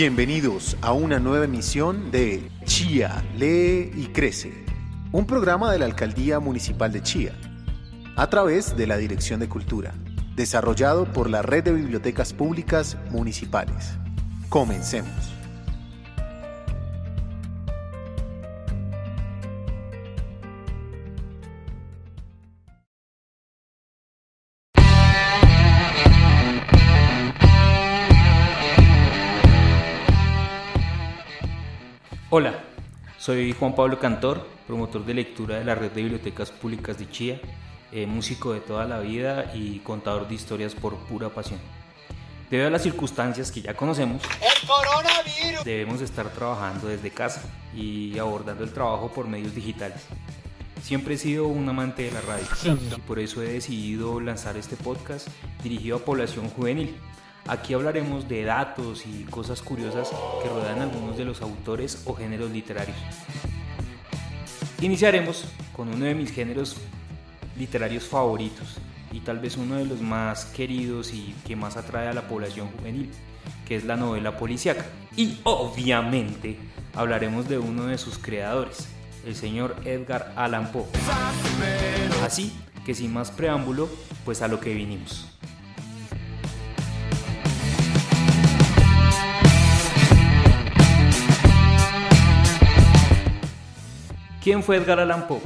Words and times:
Bienvenidos 0.00 0.78
a 0.80 0.94
una 0.94 1.18
nueva 1.18 1.44
emisión 1.44 2.10
de 2.10 2.50
Chía, 2.64 3.22
lee 3.36 3.92
y 3.94 4.06
crece, 4.14 4.64
un 5.12 5.26
programa 5.26 5.70
de 5.70 5.78
la 5.78 5.84
Alcaldía 5.84 6.40
Municipal 6.40 6.90
de 6.90 7.02
Chía, 7.02 7.34
a 8.16 8.30
través 8.30 8.78
de 8.78 8.86
la 8.86 8.96
Dirección 8.96 9.40
de 9.40 9.50
Cultura, 9.50 9.92
desarrollado 10.34 11.04
por 11.04 11.28
la 11.28 11.42
Red 11.42 11.64
de 11.64 11.74
Bibliotecas 11.74 12.32
Públicas 12.32 12.96
Municipales. 13.10 13.98
Comencemos. 14.48 15.39
Hola, 32.32 32.62
soy 33.18 33.52
Juan 33.52 33.74
Pablo 33.74 33.98
Cantor, 33.98 34.46
promotor 34.68 35.04
de 35.04 35.14
lectura 35.14 35.58
de 35.58 35.64
la 35.64 35.74
Red 35.74 35.90
de 35.90 36.02
Bibliotecas 36.02 36.52
Públicas 36.52 36.96
de 36.96 37.10
Chía, 37.10 37.40
eh, 37.90 38.06
músico 38.06 38.52
de 38.52 38.60
toda 38.60 38.84
la 38.84 39.00
vida 39.00 39.50
y 39.52 39.80
contador 39.80 40.28
de 40.28 40.36
historias 40.36 40.76
por 40.76 40.94
pura 41.08 41.28
pasión. 41.30 41.58
Debido 42.48 42.68
a 42.68 42.70
las 42.70 42.84
circunstancias 42.84 43.50
que 43.50 43.62
ya 43.62 43.74
conocemos, 43.74 44.22
debemos 45.64 46.00
estar 46.02 46.28
trabajando 46.28 46.86
desde 46.86 47.10
casa 47.10 47.42
y 47.74 48.16
abordando 48.16 48.62
el 48.62 48.72
trabajo 48.72 49.10
por 49.10 49.26
medios 49.26 49.52
digitales. 49.52 50.00
Siempre 50.84 51.14
he 51.14 51.18
sido 51.18 51.48
un 51.48 51.68
amante 51.68 52.04
de 52.04 52.12
la 52.12 52.20
radio 52.20 52.46
y 52.96 53.00
por 53.00 53.18
eso 53.18 53.42
he 53.42 53.54
decidido 53.54 54.20
lanzar 54.20 54.56
este 54.56 54.76
podcast 54.76 55.26
dirigido 55.64 55.96
a 55.96 56.04
población 56.04 56.48
juvenil 56.48 56.96
Aquí 57.46 57.74
hablaremos 57.74 58.28
de 58.28 58.44
datos 58.44 59.04
y 59.06 59.24
cosas 59.24 59.62
curiosas 59.62 60.10
que 60.42 60.48
rodean 60.48 60.80
algunos 60.80 61.16
de 61.16 61.24
los 61.24 61.42
autores 61.42 62.02
o 62.04 62.14
géneros 62.14 62.50
literarios. 62.50 62.96
Iniciaremos 64.80 65.44
con 65.76 65.88
uno 65.88 66.04
de 66.04 66.14
mis 66.14 66.32
géneros 66.32 66.76
literarios 67.58 68.04
favoritos 68.04 68.76
y 69.12 69.20
tal 69.20 69.38
vez 69.38 69.56
uno 69.56 69.76
de 69.76 69.84
los 69.84 70.00
más 70.00 70.46
queridos 70.46 71.12
y 71.12 71.34
que 71.46 71.56
más 71.56 71.76
atrae 71.76 72.08
a 72.08 72.12
la 72.12 72.28
población 72.28 72.68
juvenil, 72.78 73.10
que 73.66 73.76
es 73.76 73.84
la 73.84 73.96
novela 73.96 74.36
policíaca. 74.36 74.86
Y 75.16 75.38
obviamente 75.44 76.56
hablaremos 76.94 77.48
de 77.48 77.58
uno 77.58 77.86
de 77.86 77.98
sus 77.98 78.18
creadores, 78.18 78.88
el 79.26 79.34
señor 79.34 79.76
Edgar 79.84 80.32
Allan 80.36 80.70
Poe. 80.72 80.86
Así 82.24 82.52
que 82.86 82.94
sin 82.94 83.12
más 83.12 83.30
preámbulo, 83.30 83.88
pues 84.24 84.40
a 84.42 84.48
lo 84.48 84.60
que 84.60 84.72
vinimos. 84.72 85.26
¿Quién 94.42 94.62
fue 94.62 94.78
Edgar 94.78 94.98
Allan 95.00 95.28
Poe? 95.28 95.42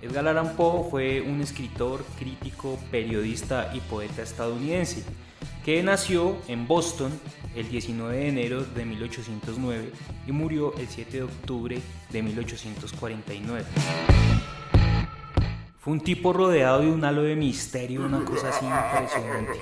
Edgar 0.00 0.28
Allan 0.28 0.54
Poe 0.54 0.88
fue 0.88 1.20
un 1.20 1.40
escritor, 1.40 2.04
crítico, 2.16 2.78
periodista 2.88 3.72
y 3.74 3.80
poeta 3.80 4.22
estadounidense 4.22 5.02
que 5.64 5.82
nació 5.82 6.36
en 6.46 6.68
Boston 6.68 7.10
el 7.56 7.68
19 7.68 8.16
de 8.16 8.28
enero 8.28 8.62
de 8.62 8.84
1809 8.84 9.90
y 10.28 10.30
murió 10.30 10.72
el 10.76 10.86
7 10.86 11.16
de 11.16 11.22
octubre 11.24 11.80
de 12.10 12.22
1849. 12.22 13.66
Fue 15.80 15.92
un 15.92 16.00
tipo 16.00 16.32
rodeado 16.32 16.82
de 16.82 16.92
un 16.92 17.04
halo 17.04 17.22
de 17.22 17.34
misterio, 17.34 18.06
una 18.06 18.24
cosa 18.24 18.50
así 18.50 18.64
impresionante. 18.64 19.58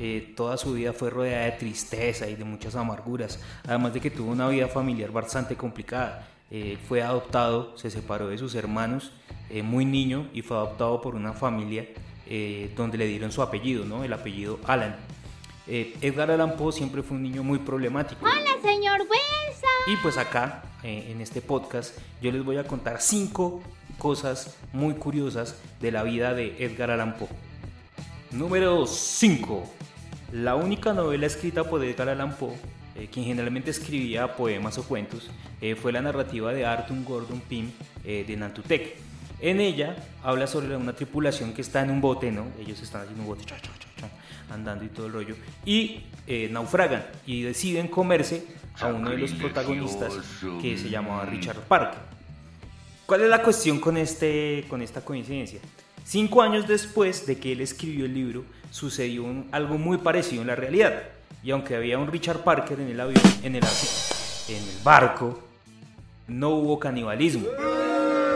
Eh, 0.00 0.34
toda 0.36 0.56
su 0.56 0.72
vida 0.72 0.92
fue 0.92 1.10
rodeada 1.10 1.44
de 1.44 1.52
tristeza 1.52 2.28
y 2.28 2.34
de 2.34 2.44
muchas 2.44 2.74
amarguras, 2.74 3.38
además 3.68 3.94
de 3.94 4.00
que 4.00 4.10
tuvo 4.10 4.32
una 4.32 4.48
vida 4.48 4.66
familiar 4.66 5.12
bastante 5.12 5.54
complicada. 5.54 6.35
Eh, 6.50 6.78
fue 6.86 7.02
adoptado, 7.02 7.76
se 7.76 7.90
separó 7.90 8.28
de 8.28 8.38
sus 8.38 8.54
hermanos 8.54 9.10
eh, 9.50 9.62
muy 9.62 9.84
niño 9.84 10.28
y 10.32 10.42
fue 10.42 10.56
adoptado 10.56 11.00
por 11.00 11.16
una 11.16 11.32
familia 11.32 11.88
eh, 12.28 12.72
donde 12.76 12.98
le 12.98 13.06
dieron 13.06 13.32
su 13.32 13.42
apellido, 13.42 13.84
¿no? 13.84 14.04
el 14.04 14.12
apellido 14.12 14.60
Alan. 14.64 14.96
Edgar 15.68 16.30
Allan 16.30 16.56
Poe 16.56 16.72
siempre 16.72 17.02
fue 17.02 17.16
un 17.16 17.24
niño 17.24 17.42
muy 17.42 17.58
problemático. 17.58 18.24
Hola, 18.24 18.52
señor 18.62 19.00
Wilson. 19.00 19.68
Y 19.88 19.96
pues 19.96 20.16
acá, 20.16 20.62
en 20.84 21.20
este 21.20 21.40
podcast, 21.40 21.98
yo 22.22 22.30
les 22.30 22.44
voy 22.44 22.58
a 22.58 22.64
contar 22.68 23.00
cinco 23.00 23.60
cosas 23.98 24.56
muy 24.72 24.94
curiosas 24.94 25.60
de 25.80 25.90
la 25.90 26.04
vida 26.04 26.34
de 26.34 26.64
Edgar 26.64 26.92
Allan 26.92 27.16
Poe. 27.16 27.26
Número 28.30 28.86
5. 28.86 29.64
La 30.30 30.54
única 30.54 30.92
novela 30.92 31.26
escrita 31.26 31.64
por 31.64 31.82
Edgar 31.82 32.10
Allan 32.10 32.36
Poe 32.36 32.54
eh, 32.98 33.08
quien 33.12 33.26
generalmente 33.26 33.70
escribía 33.70 34.36
poemas 34.36 34.78
o 34.78 34.84
cuentos, 34.84 35.28
eh, 35.60 35.74
fue 35.74 35.92
la 35.92 36.00
narrativa 36.00 36.52
de 36.52 36.64
Arthur 36.64 37.04
Gordon 37.04 37.40
Pym 37.40 37.70
eh, 38.04 38.24
de 38.26 38.36
Nantutec. 38.36 38.96
En 39.40 39.60
ella 39.60 39.96
habla 40.22 40.46
sobre 40.46 40.74
una 40.76 40.94
tripulación 40.94 41.52
que 41.52 41.60
está 41.60 41.82
en 41.82 41.90
un 41.90 42.00
bote, 42.00 42.32
¿no? 42.32 42.46
Ellos 42.58 42.80
están 42.80 43.02
haciendo 43.02 43.22
un 43.22 43.28
bote, 43.28 43.44
andando 44.50 44.84
y 44.84 44.88
todo 44.88 45.08
el 45.08 45.12
rollo, 45.12 45.34
y 45.66 46.04
naufragan 46.50 47.04
y 47.26 47.42
deciden 47.42 47.88
comerse 47.88 48.46
a 48.80 48.86
uno 48.86 49.10
de 49.10 49.18
los 49.18 49.32
protagonistas 49.32 50.14
que 50.62 50.78
se 50.78 50.88
llamaba 50.88 51.26
Richard 51.26 51.60
Parker. 51.68 51.98
¿Cuál 53.04 53.22
es 53.22 53.28
la 53.28 53.42
cuestión 53.42 53.78
con, 53.78 53.98
este, 53.98 54.64
con 54.68 54.80
esta 54.80 55.02
coincidencia? 55.02 55.60
Cinco 56.04 56.40
años 56.40 56.66
después 56.66 57.26
de 57.26 57.36
que 57.36 57.52
él 57.52 57.60
escribió 57.60 58.06
el 58.06 58.14
libro, 58.14 58.44
sucedió 58.70 59.26
algo 59.52 59.76
muy 59.76 59.98
parecido 59.98 60.40
en 60.40 60.48
la 60.48 60.56
realidad 60.56 61.15
y 61.46 61.52
aunque 61.52 61.76
había 61.76 61.96
un 61.96 62.08
Richard 62.08 62.40
Parker 62.40 62.80
en 62.80 62.88
el 62.88 63.00
avión, 63.00 63.22
en 63.44 63.54
el, 63.54 63.62
en 63.62 64.56
el 64.56 64.82
barco, 64.82 65.44
no 66.26 66.48
hubo 66.48 66.80
canibalismo. 66.80 67.46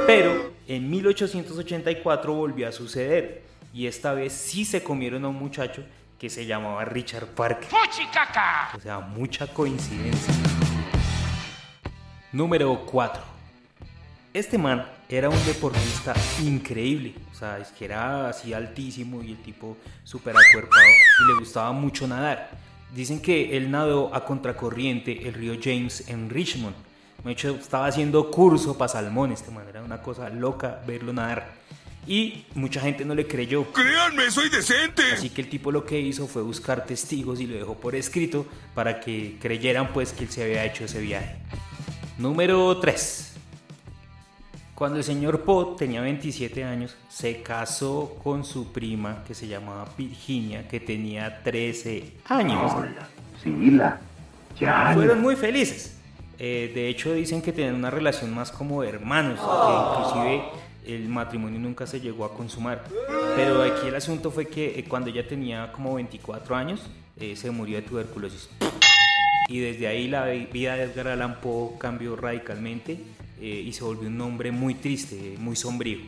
Pero 0.07 0.53
en 0.69 0.89
1884 0.89 2.33
volvió 2.33 2.69
a 2.69 2.73
suceder 2.73 3.43
y 3.75 3.89
esta 3.89 4.13
vez 4.13 4.33
sí 4.33 4.65
se 4.65 4.85
comieron 4.85 5.25
a 5.25 5.29
un 5.29 5.35
muchacho 5.35 5.83
que 6.21 6.31
se 6.31 6.47
llamaba 6.47 6.85
Richard 6.85 7.27
Parker. 7.35 7.69
O 8.77 8.81
sea, 8.81 9.01
mucha 9.01 9.49
coincidencia. 9.49 10.33
Número 12.31 12.87
4. 12.87 13.21
Este 14.33 14.57
man 14.57 14.87
era 15.09 15.29
un 15.29 15.47
deportista 15.47 16.15
increíble, 16.45 17.17
o 17.33 17.35
sea, 17.35 17.59
es 17.59 17.73
que 17.73 17.87
era 17.87 18.29
así 18.29 18.55
altísimo 18.55 19.21
y 19.21 19.33
el 19.33 19.43
tipo 19.43 19.77
súper 20.05 20.37
acuerpado 20.37 20.87
y 21.25 21.27
le 21.27 21.41
gustaba 21.41 21.73
mucho 21.73 22.07
nadar. 22.07 22.70
Dicen 22.95 23.21
que 23.21 23.57
él 23.57 23.71
nadó 23.71 24.15
a 24.15 24.25
contracorriente 24.25 25.29
el 25.29 25.35
río 25.35 25.55
James 25.63 26.09
en 26.09 26.29
Richmond. 26.29 26.75
De 27.25 27.33
hecho, 27.33 27.51
estaba 27.51 27.87
haciendo 27.87 28.31
curso 28.31 28.77
para 28.77 28.89
salmones, 28.89 29.45
de 29.45 29.53
manera 29.53 29.83
una 29.83 30.03
cosa 30.03 30.29
loca 30.31 30.81
verlo 30.87 31.13
nadar. 31.13 31.53
Y 32.07 32.47
mucha 32.55 32.81
gente 32.81 33.05
no 33.05 33.15
le 33.15 33.27
creyó. 33.27 33.71
Créanme, 33.73 34.31
soy 34.31 34.49
decente. 34.49 35.03
Así 35.13 35.29
que 35.31 35.43
el 35.43 35.51
tipo 35.51 35.71
lo 35.71 35.85
que 35.85 36.01
hizo 36.01 36.27
fue 36.27 36.43
buscar 36.43 36.87
testigos 36.87 37.41
y 37.41 37.47
lo 37.47 37.55
dejó 37.55 37.75
por 37.75 37.95
escrito 37.95 38.47
para 38.75 39.01
que 39.01 39.37
creyeran 39.41 39.93
pues 39.93 40.13
que 40.13 40.25
él 40.25 40.31
se 40.31 40.43
había 40.43 40.65
hecho 40.65 40.85
ese 40.85 41.01
viaje. 41.01 41.37
Número 42.19 42.79
3. 42.79 43.30
Cuando 44.81 44.97
el 44.97 45.05
señor 45.05 45.43
Poe 45.43 45.77
tenía 45.77 46.01
27 46.01 46.65
años, 46.65 46.97
se 47.11 47.43
casó 47.43 48.17
con 48.25 48.47
su 48.47 48.73
prima 48.73 49.23
que 49.29 49.35
se 49.35 49.47
llamaba 49.47 49.87
Virginia, 49.99 50.67
que 50.67 50.81
tenía 50.81 51.43
13 51.43 52.13
años. 52.25 52.73
Hola, 53.45 54.01
ya. 54.59 54.93
Fueron 54.95 55.21
muy 55.21 55.37
felices. 55.37 55.99
Eh, 56.39 56.73
de 56.75 56.89
hecho, 56.89 57.13
dicen 57.13 57.43
que 57.43 57.53
tenían 57.53 57.75
una 57.75 57.91
relación 57.91 58.35
más 58.35 58.51
como 58.51 58.81
de 58.81 58.89
hermanos, 58.89 59.39
que 59.39 59.99
inclusive 60.01 60.45
el 60.87 61.11
matrimonio 61.11 61.61
nunca 61.61 61.87
se 61.87 62.01
llegó 62.01 62.25
a 62.25 62.33
consumar. 62.33 62.83
Pero 63.37 63.63
aquí 63.63 63.89
el 63.89 63.97
asunto 63.97 64.31
fue 64.31 64.47
que 64.47 64.79
eh, 64.79 64.87
cuando 64.89 65.11
ella 65.11 65.29
tenía 65.29 65.73
como 65.73 65.97
24 65.97 66.57
años, 66.57 66.81
eh, 67.19 67.37
se 67.37 67.51
murió 67.51 67.77
de 67.77 67.83
tuberculosis. 67.83 68.49
Y 69.47 69.59
desde 69.59 69.89
ahí 69.89 70.09
la 70.09 70.25
vida 70.25 70.77
de 70.77 70.85
Edgar 70.85 71.09
Allan 71.09 71.39
Poe 71.43 71.77
cambió 71.79 72.17
radicalmente 72.17 72.99
eh, 73.41 73.65
y 73.67 73.73
se 73.73 73.85
volvió 73.85 74.09
un 74.09 74.19
nombre 74.19 74.53
muy 74.53 74.75
triste, 74.75 75.37
muy 75.39 75.57
sombrío. 75.57 76.01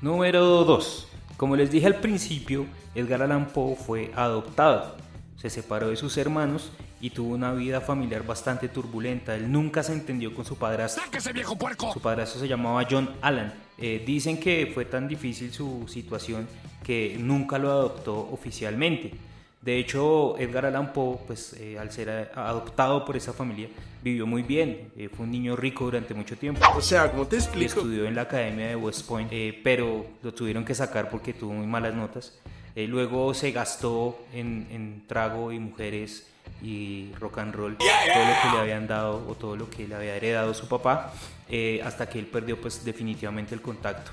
Número 0.00 0.64
2. 0.64 1.08
Como 1.36 1.56
les 1.56 1.70
dije 1.70 1.86
al 1.86 1.96
principio, 1.96 2.66
Edgar 2.94 3.22
Allan 3.22 3.46
Poe 3.48 3.76
fue 3.76 4.12
adoptado. 4.14 4.96
Se 5.36 5.50
separó 5.50 5.88
de 5.88 5.96
sus 5.96 6.16
hermanos 6.16 6.72
y 7.00 7.10
tuvo 7.10 7.34
una 7.34 7.52
vida 7.52 7.80
familiar 7.80 8.26
bastante 8.26 8.68
turbulenta. 8.68 9.34
Él 9.34 9.50
nunca 9.50 9.82
se 9.82 9.92
entendió 9.92 10.34
con 10.34 10.44
su 10.44 10.56
padrastro. 10.56 11.04
viejo 11.32 11.56
puerco! 11.56 11.92
Su 11.92 12.00
padrastro 12.00 12.40
se 12.40 12.48
llamaba 12.48 12.86
John 12.90 13.10
Allan. 13.22 13.54
Eh, 13.78 14.02
dicen 14.04 14.38
que 14.38 14.70
fue 14.74 14.84
tan 14.84 15.06
difícil 15.06 15.52
su 15.52 15.86
situación 15.88 16.48
que 16.82 17.16
nunca 17.18 17.58
lo 17.58 17.70
adoptó 17.70 18.18
oficialmente. 18.32 19.12
De 19.60 19.78
hecho, 19.78 20.38
Edgar 20.38 20.66
Allan 20.66 20.92
Poe, 20.92 21.18
pues, 21.26 21.54
eh, 21.54 21.78
al 21.78 21.90
ser 21.90 22.30
adoptado 22.34 23.04
por 23.04 23.16
esa 23.16 23.32
familia, 23.32 23.68
vivió 24.02 24.26
muy 24.26 24.42
bien. 24.42 24.92
Eh, 24.96 25.08
fue 25.08 25.26
un 25.26 25.32
niño 25.32 25.56
rico 25.56 25.84
durante 25.84 26.14
mucho 26.14 26.36
tiempo. 26.36 26.60
O 26.76 26.80
sea, 26.80 27.10
¿cómo 27.10 27.26
te 27.26 27.36
explico? 27.36 27.80
Estudió 27.80 28.06
en 28.06 28.14
la 28.14 28.22
Academia 28.22 28.68
de 28.68 28.76
West 28.76 29.06
Point, 29.06 29.28
eh, 29.32 29.60
pero 29.64 30.06
lo 30.22 30.32
tuvieron 30.32 30.64
que 30.64 30.74
sacar 30.74 31.10
porque 31.10 31.32
tuvo 31.32 31.52
muy 31.52 31.66
malas 31.66 31.94
notas. 31.94 32.38
luego 32.76 33.34
se 33.34 33.50
gastó 33.50 34.16
en, 34.32 35.02
trago 35.08 35.50
y 35.50 35.58
mujeres 35.58 36.28
y 36.62 37.12
rock 37.18 37.38
and 37.38 37.54
roll, 37.54 37.76
todo 37.76 37.88
lo 37.88 38.42
que 38.42 38.50
le 38.52 38.58
habían 38.60 38.86
dado 38.86 39.26
o 39.28 39.34
todo 39.34 39.56
lo 39.56 39.68
que 39.68 39.86
le 39.86 39.94
había 39.94 40.16
heredado 40.16 40.54
su 40.54 40.68
papá, 40.68 41.12
eh, 41.48 41.80
hasta 41.84 42.08
que 42.08 42.18
él 42.18 42.26
perdió 42.26 42.60
pues 42.60 42.84
definitivamente 42.84 43.54
el 43.54 43.62
contacto. 43.62 44.10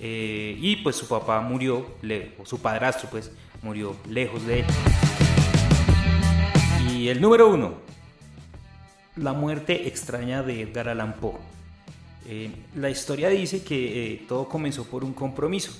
Eh, 0.00 0.56
y 0.60 0.76
pues 0.76 0.96
su 0.96 1.08
papá 1.08 1.40
murió, 1.40 1.86
o 2.38 2.46
su 2.46 2.60
padrastro 2.60 3.08
pues 3.10 3.32
murió 3.62 3.96
lejos 4.08 4.46
de 4.46 4.60
él. 4.60 4.66
Y 6.90 7.08
el 7.08 7.20
número 7.20 7.48
uno, 7.48 7.74
la 9.16 9.32
muerte 9.32 9.88
extraña 9.88 10.42
de 10.42 10.62
Edgar 10.62 10.88
Allan 10.88 11.14
Poe. 11.14 11.34
Eh, 12.26 12.50
la 12.74 12.90
historia 12.90 13.28
dice 13.28 13.62
que 13.62 14.24
todo 14.28 14.48
comenzó 14.48 14.84
por 14.84 15.04
un 15.04 15.12
compromiso. 15.12 15.72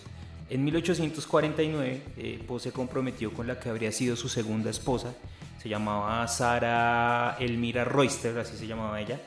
En 0.51 0.65
1849 0.65 2.45
Poe 2.47 2.61
se 2.61 2.73
comprometió 2.73 3.33
con 3.33 3.47
la 3.47 3.61
que 3.61 3.69
habría 3.69 3.93
sido 3.93 4.17
su 4.17 4.29
segunda 4.29 4.71
esposa, 4.71 5.15
se 5.63 5.69
llamaba 5.69 6.27
Sara 6.29 7.37
Elmira 7.39 7.85
Royster, 7.85 8.39
así 8.39 8.57
se 8.57 8.67
llamaba 8.67 9.01
ella, 9.01 9.21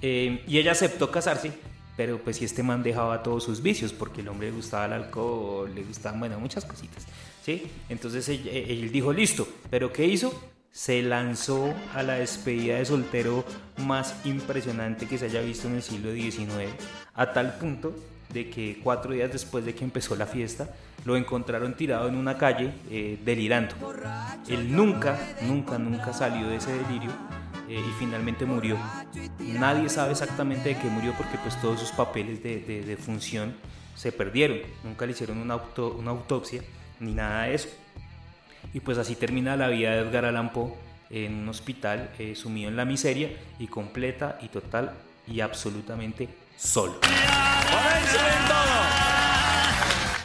eh, 0.00 0.42
y 0.46 0.58
ella 0.58 0.72
aceptó 0.72 1.10
casarse, 1.10 1.52
pero 1.96 2.18
pues 2.18 2.36
si 2.36 2.44
este 2.44 2.62
man 2.62 2.82
dejaba 2.82 3.22
todos 3.22 3.44
sus 3.44 3.62
vicios, 3.62 3.92
porque 3.92 4.20
el 4.20 4.28
hombre 4.28 4.50
le 4.50 4.56
gustaba 4.56 4.86
el 4.86 4.92
alcohol, 4.92 5.74
le 5.74 5.82
gustaban, 5.82 6.20
bueno, 6.20 6.38
muchas 6.40 6.64
cositas, 6.64 7.04
¿sí? 7.42 7.66
Entonces 7.88 8.28
él, 8.28 8.90
dijo, 8.92 9.12
listo, 9.12 9.46
pero 9.70 9.92
¿qué 9.92 10.06
hizo? 10.06 10.32
Se 10.70 11.02
lanzó 11.02 11.74
a 11.94 12.02
la 12.02 12.14
despedida 12.14 12.76
de 12.76 12.86
soltero 12.86 13.44
más 13.78 14.14
impresionante 14.24 15.06
que 15.06 15.18
se 15.18 15.26
haya 15.26 15.42
visto 15.42 15.68
en 15.68 15.74
el 15.74 15.82
siglo 15.82 16.12
XIX, 16.12 16.70
a 17.14 17.32
tal 17.32 17.58
punto 17.58 17.94
de 18.32 18.48
que 18.48 18.80
cuatro 18.82 19.12
días 19.12 19.30
después 19.30 19.66
de 19.66 19.74
que 19.74 19.84
empezó 19.84 20.16
la 20.16 20.26
fiesta, 20.26 20.74
lo 21.04 21.16
encontraron 21.16 21.74
tirado 21.74 22.08
en 22.08 22.14
una 22.14 22.38
calle 22.38 22.72
eh, 22.90 23.18
delirando. 23.22 23.74
Él 24.48 24.74
nunca, 24.74 25.18
nunca, 25.42 25.78
nunca 25.78 26.14
salió 26.14 26.48
de 26.48 26.56
ese 26.56 26.72
delirio 26.72 27.10
eh, 27.68 27.78
y 27.78 27.92
finalmente 27.98 28.46
murió. 28.46 28.78
Nadie 29.38 29.90
sabe 29.90 30.12
exactamente 30.12 30.70
de 30.70 30.78
qué 30.78 30.88
murió 30.88 31.12
porque 31.18 31.36
pues 31.42 31.60
todos 31.60 31.80
sus 31.80 31.90
papeles 31.90 32.42
de, 32.42 32.60
de, 32.60 32.96
función 32.96 33.54
se 33.94 34.12
perdieron. 34.12 34.58
Nunca 34.82 35.04
le 35.04 35.12
hicieron 35.12 35.36
una, 35.36 35.54
auto, 35.54 35.94
una 35.98 36.12
autopsia 36.12 36.62
ni 37.02 37.12
nada 37.12 37.44
de 37.44 37.54
eso. 37.54 37.68
Y 38.72 38.80
pues 38.80 38.96
así 38.96 39.16
termina 39.16 39.56
la 39.56 39.68
vida 39.68 39.90
de 39.92 39.98
Edgar 39.98 40.24
Allan 40.24 40.52
Poe 40.52 40.72
en 41.10 41.34
un 41.34 41.48
hospital 41.48 42.10
eh, 42.18 42.34
sumido 42.34 42.70
en 42.70 42.76
la 42.76 42.84
miseria 42.84 43.30
y 43.58 43.66
completa 43.66 44.38
y 44.40 44.48
total 44.48 44.92
y 45.26 45.40
absolutamente 45.40 46.28
solo. 46.56 46.94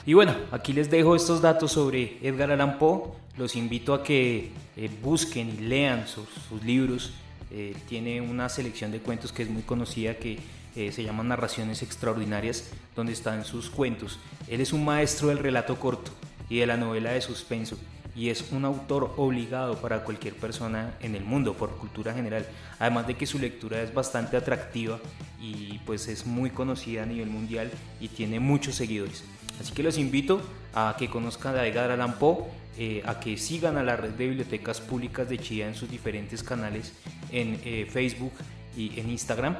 Y 0.05 0.13
bueno, 0.13 0.33
aquí 0.51 0.71
les 0.71 0.89
dejo 0.89 1.15
estos 1.15 1.41
datos 1.41 1.73
sobre 1.73 2.17
Edgar 2.21 2.51
Allan 2.51 2.77
Poe. 2.77 3.11
Los 3.37 3.55
invito 3.57 3.93
a 3.93 4.03
que 4.03 4.51
eh, 4.77 4.89
busquen 5.01 5.49
y 5.49 5.57
lean 5.63 6.07
sus, 6.07 6.27
libros. 6.63 7.11
Eh, 7.51 7.75
tiene 7.89 8.21
una 8.21 8.47
selección 8.47 8.91
de 8.91 8.99
cuentos 8.99 9.33
que 9.33 9.43
es 9.43 9.49
muy 9.49 9.63
conocida 9.63 10.15
que 10.15 10.39
se 10.77 11.01
llama 11.01 11.23
Narraciones 11.23 11.81
Extraordinarias, 11.81 12.69
donde 12.95 13.11
están 13.11 13.43
sus 13.45 13.67
cuentos. 13.67 14.19
Él 14.47 14.61
es 14.61 14.73
un 14.73 14.85
maestro 14.85 15.29
del 15.29 15.39
relato 15.39 15.75
corto 15.79 16.11
y 16.49 16.59
de 16.59 16.67
la 16.67 16.77
novela 16.77 17.11
de 17.11 17.21
suspenso 17.21 17.77
y 18.17 18.31
es 18.31 18.51
un 18.51 18.65
autor 18.65 19.13
obligado 19.17 19.77
para 19.79 20.03
cualquier 20.03 20.33
persona 20.33 20.95
en 21.01 21.13
el 21.13 21.23
mundo 21.23 21.53
por 21.53 21.77
cultura 21.77 22.13
general. 22.13 22.47
Además 22.79 23.05
de 23.05 23.13
que 23.13 23.27
su 23.27 23.37
lectura 23.37 23.81
es 23.83 23.93
bastante 23.93 24.35
atractiva 24.35 24.99
y 25.39 25.77
pues 25.85 26.07
es 26.07 26.25
muy 26.25 26.49
conocida 26.49 27.03
a 27.03 27.05
nivel 27.05 27.29
mundial 27.29 27.69
y 28.01 28.07
tiene 28.07 28.39
muchos 28.39 28.73
seguidores. 28.75 29.23
Así 29.61 29.71
que 29.71 29.83
los 29.83 29.99
invito 29.99 30.41
a 30.73 30.95
que 30.97 31.09
conozcan 31.09 31.55
a 31.55 31.67
Edgar 31.67 31.91
Allan 31.91 32.17
Poe, 32.17 32.45
eh, 32.79 33.03
a 33.05 33.19
que 33.19 33.37
sigan 33.37 33.77
a 33.77 33.83
la 33.83 33.95
red 33.95 34.11
de 34.11 34.27
bibliotecas 34.27 34.81
públicas 34.81 35.29
de 35.29 35.37
Chía 35.37 35.67
en 35.67 35.75
sus 35.75 35.89
diferentes 35.89 36.41
canales 36.41 36.93
en 37.31 37.59
eh, 37.63 37.87
Facebook 37.89 38.33
y 38.75 38.99
en 38.99 39.11
Instagram 39.11 39.57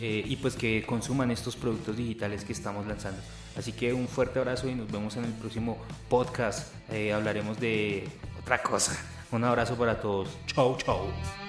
eh, 0.00 0.22
y 0.26 0.36
pues 0.36 0.54
que 0.54 0.84
consuman 0.84 1.30
estos 1.30 1.56
productos 1.56 1.96
digitales 1.96 2.44
que 2.44 2.52
estamos 2.52 2.86
lanzando. 2.86 3.20
Así 3.56 3.72
que 3.72 3.92
un 3.92 4.08
fuerte 4.08 4.38
abrazo 4.38 4.68
y 4.68 4.74
nos 4.74 4.90
vemos 4.90 5.16
en 5.16 5.24
el 5.24 5.32
próximo 5.32 5.78
podcast. 6.08 6.72
Eh, 6.90 7.12
hablaremos 7.12 7.60
de 7.60 8.08
otra 8.40 8.62
cosa. 8.62 8.96
Un 9.30 9.44
abrazo 9.44 9.76
para 9.76 10.00
todos. 10.00 10.28
Chau, 10.46 10.76
chau. 10.76 11.41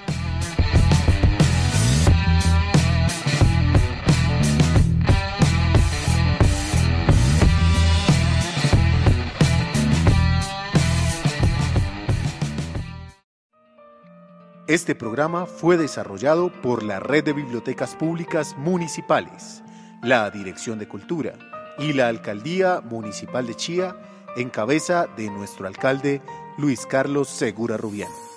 Este 14.73 14.95
programa 14.95 15.45
fue 15.45 15.77
desarrollado 15.77 16.51
por 16.51 16.81
la 16.81 16.99
Red 16.99 17.25
de 17.25 17.33
Bibliotecas 17.33 17.95
Públicas 17.95 18.55
Municipales, 18.57 19.61
la 20.01 20.31
Dirección 20.31 20.79
de 20.79 20.87
Cultura 20.87 21.33
y 21.77 21.93
la 21.93 22.07
Alcaldía 22.07 22.81
Municipal 22.81 23.45
de 23.45 23.53
Chía 23.53 23.95
en 24.35 24.49
cabeza 24.49 25.05
de 25.15 25.29
nuestro 25.29 25.67
alcalde 25.67 26.23
Luis 26.57 26.87
Carlos 26.87 27.29
Segura 27.29 27.77
Rubiano. 27.77 28.32